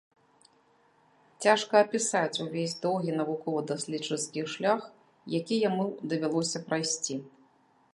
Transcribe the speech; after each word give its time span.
Цяжка 1.45 1.73
апісаць 1.85 2.41
увесь 2.45 2.75
доўгі 2.87 3.11
навукова-даследчыцкі 3.21 4.47
шлях, 4.55 4.81
які 5.39 5.55
яму 5.69 5.83
давялося 6.13 6.59
прайсці. 6.71 7.25